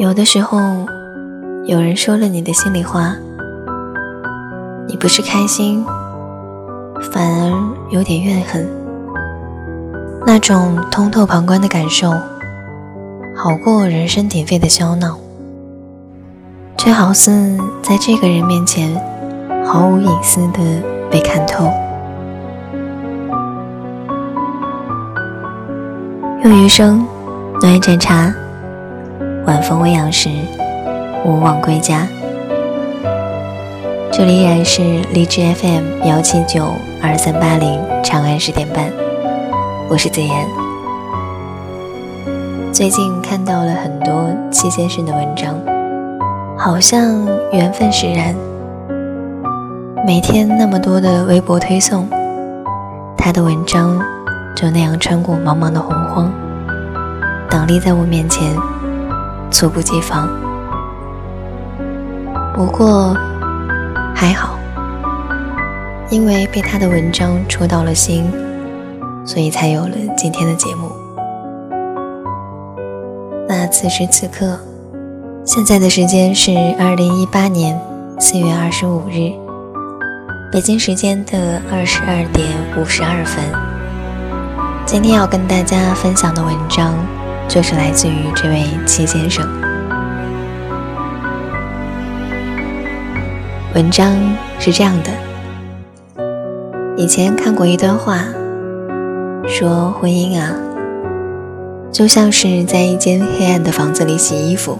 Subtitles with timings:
[0.00, 0.58] 有的时候，
[1.66, 3.14] 有人说了你的心里话，
[4.88, 5.84] 你不是开心，
[7.12, 7.52] 反而
[7.90, 8.66] 有点怨恨。
[10.26, 12.12] 那种通透旁观的感受，
[13.36, 15.18] 好过人声鼎沸的喧闹，
[16.78, 18.98] 却好似在这个人面前
[19.66, 21.70] 毫无隐私的被看透。
[26.42, 27.06] 用余生
[27.60, 28.32] 暖一盏茶。
[29.46, 30.28] 晚风微扬时，
[31.24, 32.06] 勿忘归家。
[34.12, 34.82] 这里依然是
[35.12, 38.90] 荔枝 FM 幺七九二三八零，长安十点半。
[39.88, 40.46] 我是子言。
[42.72, 45.54] 最近看到了很多戚先生的文章，
[46.56, 48.34] 好像缘分使然。
[50.06, 52.06] 每天那么多的微博推送，
[53.16, 53.98] 他的文章
[54.54, 56.30] 就那样穿过茫茫的洪荒，
[57.48, 58.54] 挡立在我面前。
[59.50, 60.28] 猝不及防，
[62.54, 63.16] 不过
[64.14, 64.58] 还好，
[66.08, 68.30] 因为被他的文章戳到了心，
[69.24, 70.90] 所以才有了今天的节目。
[73.48, 74.58] 那此时此刻，
[75.44, 77.78] 现在的时间是二零一八年
[78.18, 79.32] 四月二十五日，
[80.52, 82.48] 北京时间的二十二点
[82.78, 83.44] 五十二分。
[84.86, 86.94] 今天要跟大家分享的文章。
[87.50, 89.44] 就是来自于这位戚先生。
[93.74, 94.16] 文章
[94.60, 95.10] 是这样的：
[96.96, 98.24] 以前看过一段话，
[99.48, 100.54] 说婚姻啊，
[101.90, 104.78] 就像是在一间黑暗的房子里洗衣服，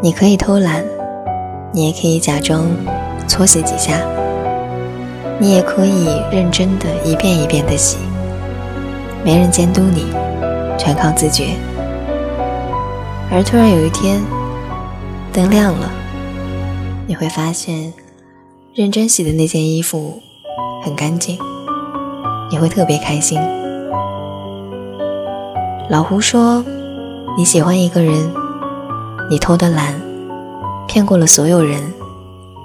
[0.00, 0.82] 你可以偷懒，
[1.72, 2.64] 你也可以假装
[3.26, 4.00] 搓洗几下，
[5.38, 7.98] 你也可以认真的一遍一遍的洗，
[9.22, 10.06] 没人监督你。
[10.78, 11.56] 全靠自觉，
[13.30, 14.22] 而突然有一天，
[15.32, 15.90] 灯亮了，
[17.06, 17.92] 你会发现，
[18.72, 20.22] 认真洗的那件衣服
[20.82, 21.36] 很干净，
[22.50, 23.38] 你会特别开心。
[25.90, 26.64] 老胡说，
[27.36, 28.32] 你喜欢一个人，
[29.28, 30.00] 你偷的懒，
[30.86, 31.92] 骗过了所有人，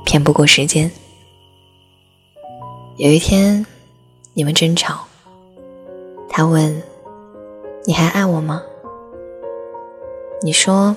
[0.05, 0.89] 骗不过时间。
[2.97, 3.65] 有一天，
[4.33, 4.99] 你们争吵，
[6.29, 6.81] 他问。
[7.85, 8.63] 你还爱我吗？
[10.41, 10.95] 你说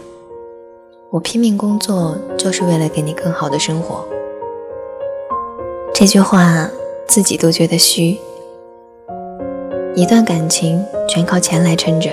[1.11, 4.07] 我拼命工作就是为了给你更好的生活。
[5.93, 6.71] 这句话
[7.09, 8.17] 自己都觉得虚。
[9.97, 12.11] 一段感情全靠钱来撑着，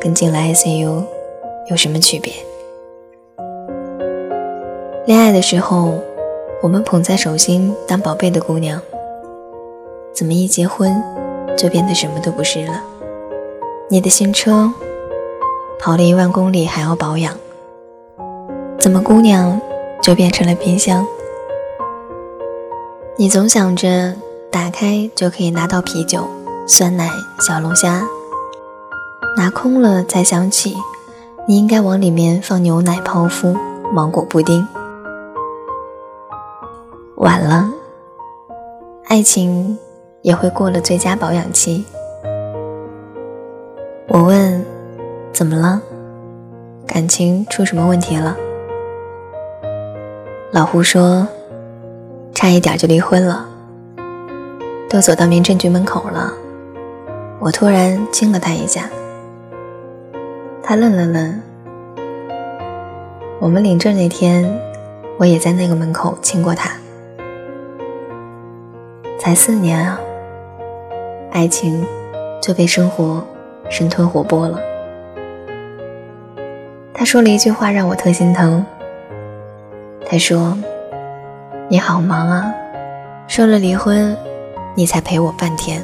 [0.00, 1.04] 跟进了 ICU
[1.70, 2.32] 有什么区别？
[5.06, 5.94] 恋爱的时候，
[6.60, 8.82] 我们捧在手心当宝贝的姑娘，
[10.12, 10.92] 怎么一结婚
[11.56, 12.82] 就变得什么都不是了？
[13.92, 14.72] 你的新车
[15.80, 17.36] 跑了一万公里还要保养，
[18.78, 19.60] 怎么姑娘
[20.00, 21.04] 就变成了冰箱？
[23.16, 24.14] 你总想着
[24.48, 26.24] 打开就可以拿到啤酒、
[26.68, 28.06] 酸奶、小龙虾，
[29.36, 30.76] 拿空了才想起
[31.48, 33.56] 你应该往里面放牛奶泡芙、
[33.92, 34.64] 芒果布丁。
[37.16, 37.68] 晚了，
[39.08, 39.76] 爱情
[40.22, 41.84] 也会过了最佳保养期。
[44.12, 44.66] 我问
[45.32, 45.80] ：“怎么了？
[46.84, 48.36] 感情出什么问题了？”
[50.50, 51.28] 老胡说
[52.34, 53.46] ：“差一点就离婚了，
[54.88, 56.34] 都走到民政局门口了。”
[57.38, 58.90] 我突然亲了他一下，
[60.60, 61.40] 他愣了愣。
[63.38, 64.60] 我们领证那天，
[65.18, 66.72] 我也在那个门口亲过他。
[69.20, 70.00] 才四年啊，
[71.30, 71.86] 爱情
[72.42, 73.24] 就被生活。
[73.70, 74.60] 生吞活剥了。
[76.92, 78.66] 他说了一句话让我特心疼。
[80.04, 80.58] 他说
[81.70, 82.52] ：“你好忙啊，
[83.28, 84.14] 说了离婚，
[84.74, 85.80] 你才陪我半天。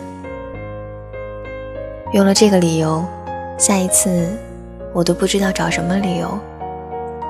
[2.12, 3.04] 有了这个理由，
[3.56, 4.28] 下一次
[4.92, 6.28] 我都不知道找什么理由，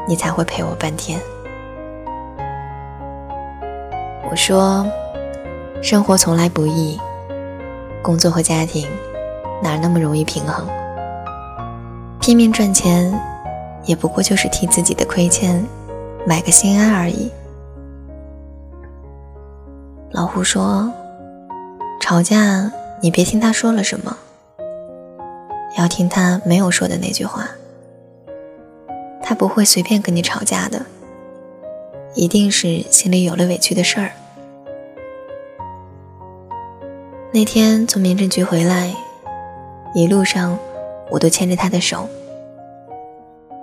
[0.09, 1.21] 你才会陪我半天。”
[4.29, 4.85] 我说
[5.83, 6.99] ：“生活从来不易，
[8.03, 8.89] 工作和家庭。”
[9.63, 10.67] 哪那么容易平衡？
[12.21, 13.13] 拼命赚钱，
[13.85, 15.65] 也不过就是替自己的亏欠
[16.27, 17.31] 买个心安而已。
[20.11, 20.93] 老胡说
[22.01, 24.17] ：“吵架，你别听他说了什么，
[25.79, 27.49] 要听他没有说的那句话。
[29.23, 30.85] 他不会随便跟你吵架的，
[32.15, 34.11] 一定是心里有了委屈的事儿。”
[37.33, 38.95] 那天从民政局回来。
[39.97, 40.59] 一路上，
[41.09, 42.07] 我都牵着他的手。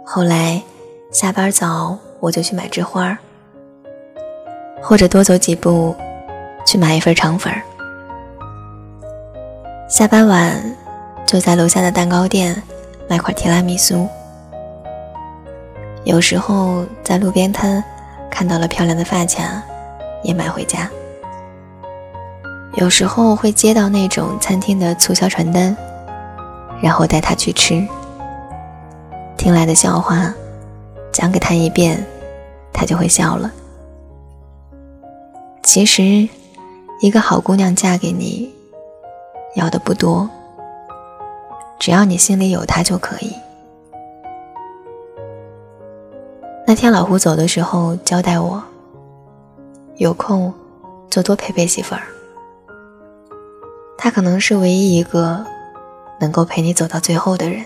[0.03, 0.59] 后来
[1.11, 3.15] 下班早我就去买枝花，
[4.81, 5.95] 或者多走几步
[6.65, 7.53] 去买一份肠粉。
[9.87, 10.59] 下班晚
[11.23, 12.59] 就在楼下的蛋糕店
[13.07, 14.07] 买块提拉米苏。
[16.03, 17.83] 有时候在路边摊
[18.31, 19.61] 看到了漂亮的发卡，
[20.23, 20.89] 也买回家。
[22.73, 25.77] 有时候会接到那种餐厅的促销传单，
[26.83, 27.81] 然后带他去吃。
[29.37, 30.33] 听来的笑话，
[31.13, 32.05] 讲给他一遍，
[32.73, 33.49] 他就会笑了。
[35.63, 36.27] 其实，
[36.99, 38.53] 一个好姑娘嫁给你，
[39.55, 40.29] 要的不多，
[41.79, 43.33] 只要你心里有她就可以。
[46.67, 48.61] 那天老胡走的时候交代我，
[49.95, 50.53] 有空
[51.09, 52.01] 就多陪陪媳妇儿。
[53.97, 55.45] 他可能是唯一一个
[56.23, 57.65] 能够陪你走到最后的人。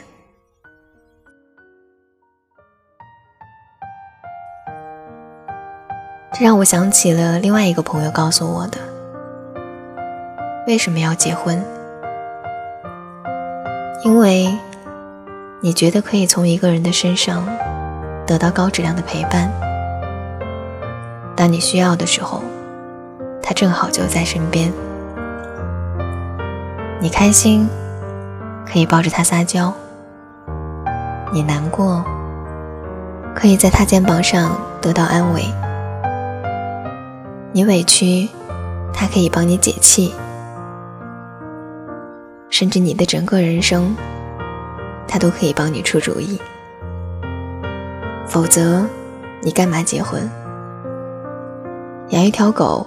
[6.34, 8.80] 这让我想起了另外一个朋友告诉我的：
[10.66, 11.64] 为什么要结婚？
[14.04, 14.52] 因为
[15.62, 17.46] 你觉得可以从一个人的身上
[18.26, 19.52] 得到高质量的陪伴，
[21.36, 22.42] 当你需要的时候，
[23.40, 24.74] 他正好就在身边。
[27.00, 27.70] 你开心，
[28.72, 29.72] 可以抱着他撒娇；
[31.32, 32.04] 你难过，
[33.34, 35.42] 可以在他肩膀上得到安慰；
[37.54, 38.30] 你委屈，
[38.94, 40.12] 他可以帮你解气；
[42.50, 43.96] 甚至你的整个人生，
[45.08, 46.40] 他都可以帮你出主意。
[48.28, 48.86] 否则，
[49.42, 50.30] 你干嘛结婚？
[52.10, 52.86] 养一条狗，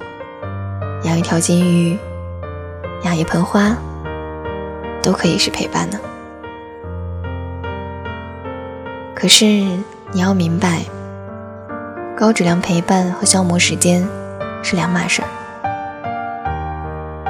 [1.04, 1.98] 养一条金鱼，
[3.02, 3.74] 养一盆花。
[5.02, 5.99] 都可以是陪伴呢。
[9.14, 10.81] 可是你要明白，
[12.17, 14.06] 高质量陪伴和消磨时间
[14.62, 15.29] 是两码事儿。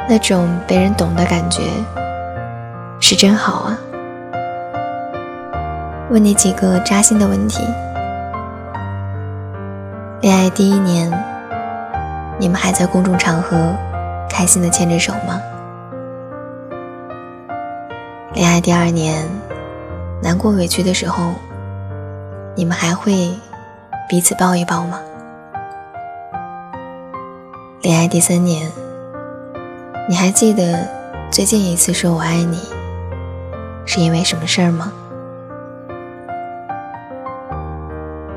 [0.08, 1.62] 那种被人懂的感觉
[3.00, 3.78] 是真好啊。
[6.10, 7.62] 问你几个扎心的问题：
[10.20, 11.12] 恋爱第一年，
[12.38, 13.74] 你们还在公众场合
[14.28, 15.40] 开心的牵着手吗？
[18.40, 19.22] 恋爱第二年，
[20.22, 21.34] 难过委屈的时候，
[22.56, 23.30] 你们还会
[24.08, 24.98] 彼此抱一抱吗？
[27.82, 28.66] 恋爱第三年，
[30.08, 30.88] 你还记得
[31.30, 32.58] 最近一次说我爱你
[33.84, 34.90] 是因为什么事儿吗？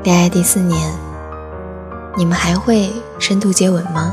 [0.02, 0.92] 恋爱第四年，
[2.14, 4.12] 你们还会深度接吻吗？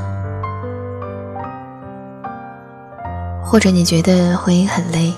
[3.44, 5.14] 或者你觉得婚姻很累？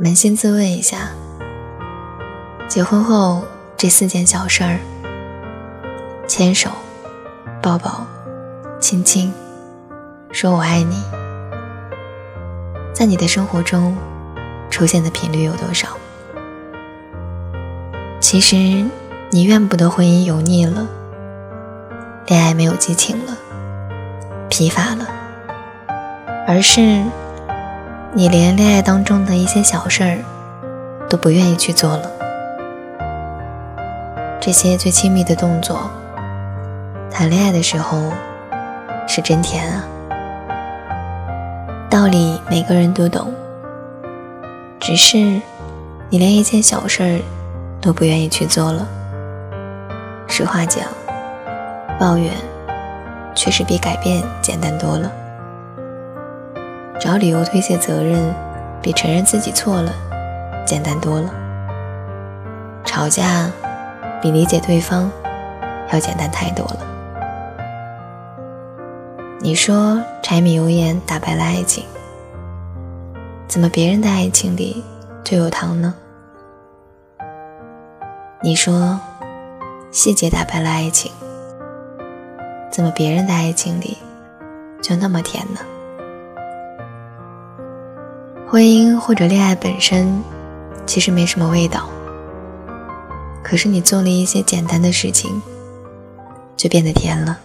[0.00, 1.08] 扪心自问一下，
[2.68, 3.42] 结婚后
[3.76, 4.78] 这四件小事儿——
[6.28, 6.70] 牵手、
[7.60, 8.06] 抱抱、
[8.78, 9.32] 亲亲、
[10.30, 11.02] 说我爱你，
[12.94, 13.96] 在你的生活中
[14.70, 15.88] 出现的频率有多少？
[18.20, 18.54] 其实，
[19.30, 20.86] 你怨不得婚姻油腻了，
[22.28, 23.36] 恋爱没有激情了，
[24.48, 25.08] 疲乏了，
[26.46, 27.02] 而是……
[28.14, 30.18] 你连恋爱当中的一些小事儿
[31.10, 32.10] 都不愿意去做了，
[34.40, 35.90] 这些最亲密的动作，
[37.10, 38.10] 谈恋爱的时候
[39.06, 39.84] 是真甜啊！
[41.90, 43.30] 道理每个人都懂，
[44.80, 45.18] 只是
[46.08, 47.20] 你连一件小事儿
[47.78, 48.88] 都不愿意去做了。
[50.26, 50.82] 实话讲，
[52.00, 52.32] 抱怨
[53.34, 55.12] 确实比改变简单多了。
[57.00, 58.34] 找理由推卸责任，
[58.82, 59.92] 比承认自己错了
[60.66, 61.32] 简单多了。
[62.84, 63.50] 吵架
[64.20, 65.10] 比理解对方
[65.92, 66.78] 要简单太多了。
[69.40, 71.84] 你说柴米油盐打败了爱情，
[73.46, 74.82] 怎么别人的爱情里
[75.22, 75.94] 就有糖呢？
[78.42, 78.98] 你说
[79.92, 81.12] 细节打败了爱情，
[82.70, 83.96] 怎么别人的爱情里
[84.82, 85.60] 就那么甜呢？
[88.50, 90.22] 婚姻或者恋爱本身
[90.86, 91.86] 其实没什么味道，
[93.44, 95.42] 可是你做了一些简单的事情，
[96.56, 97.38] 就变得甜了。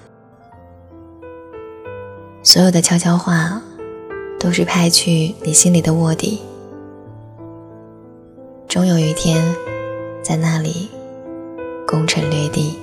[2.42, 3.62] 所有的悄悄话，
[4.40, 6.42] 都是拍去你心里的卧底，
[8.70, 9.44] 终有一天，
[10.22, 10.90] 在那里
[11.86, 12.80] 攻城略地。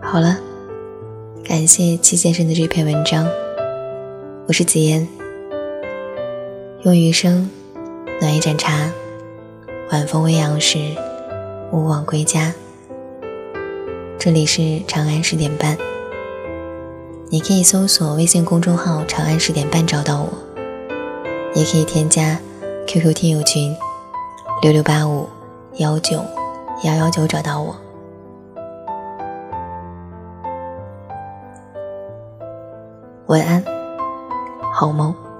[0.00, 0.38] 好了，
[1.44, 3.28] 感谢戚先生的这篇文章。
[4.52, 5.08] 我是紫嫣，
[6.82, 7.48] 用余生
[8.20, 8.92] 暖一盏茶，
[9.90, 10.94] 晚风微扬时，
[11.72, 12.52] 勿忘归家。
[14.18, 15.78] 这里是长安十点半，
[17.30, 20.28] 你可以搜索微信公众号“长安十点半”找到我，
[21.54, 22.38] 也可以添加
[22.86, 23.74] QQ 听友群
[24.60, 25.26] 六六八五
[25.78, 26.22] 幺九
[26.84, 27.74] 幺幺九找到我。
[33.28, 33.64] 晚安，
[34.72, 35.31] 好梦。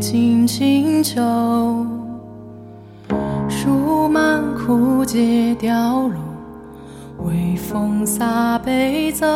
[0.00, 1.20] 夜静清秋。
[3.50, 6.14] 树满枯竭凋落，
[7.18, 9.26] 微风洒悲奏。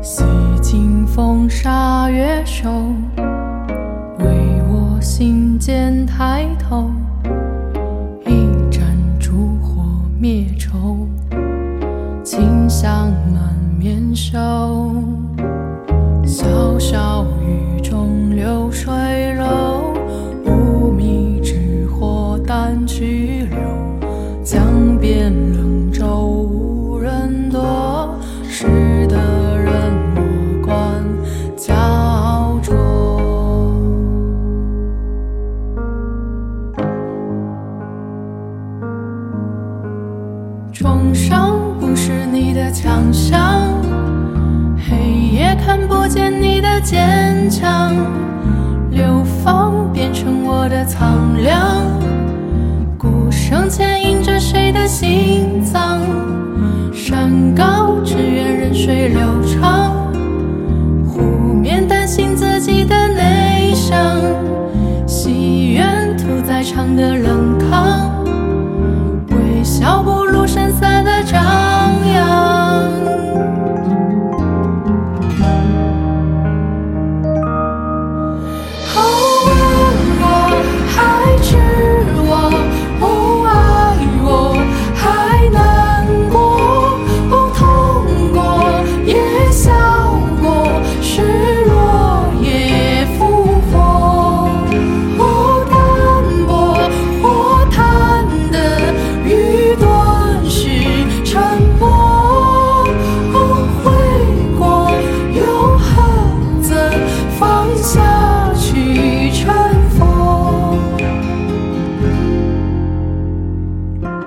[0.00, 0.22] 洗
[0.62, 2.70] 尽风沙月瘦。
[4.20, 6.88] 为我心间抬头，
[14.32, 14.57] 面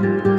[0.01, 0.30] 的。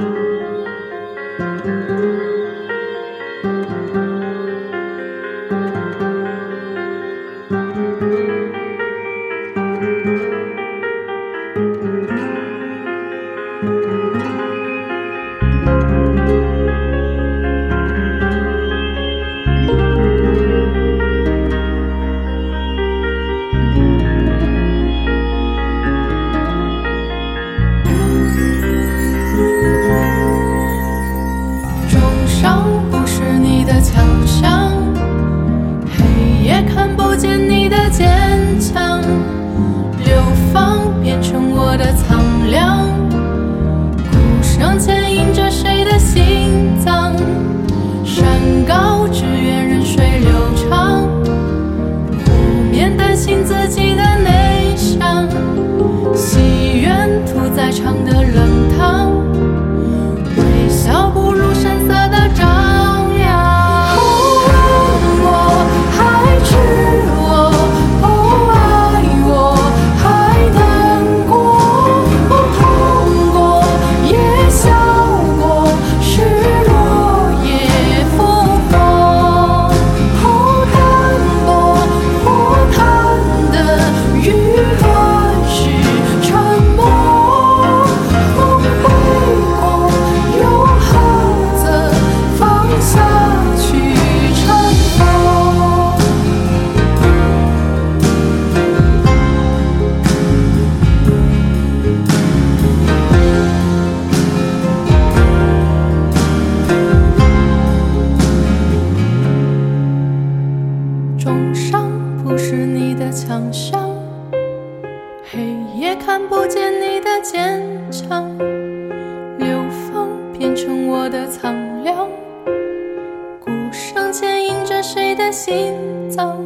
[125.45, 126.41] 心脏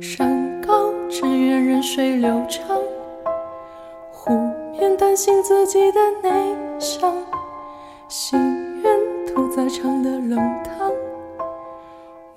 [0.00, 2.80] 山高只愿任水流长
[4.10, 4.32] 湖
[4.72, 7.14] 面担心自己的内伤
[8.08, 8.40] 心
[8.82, 10.90] 愿屠宰场的冷汤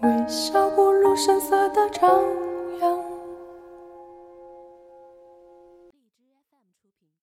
[0.01, 2.22] 微笑不露声色的张